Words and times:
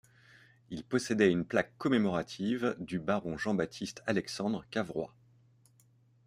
Il 0.71 0.83
possédait 0.83 1.29
une 1.31 1.45
plaque 1.45 1.77
commémorative 1.77 2.75
du 2.79 2.97
baron 2.99 3.37
Jean-Baptiste 3.37 4.01
Alexandre 4.07 4.65
Cavrois. 4.71 5.13